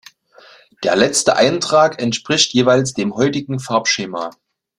[0.83, 4.31] Der letzte Eintrag entspricht jeweils dem heutigen Farbschema.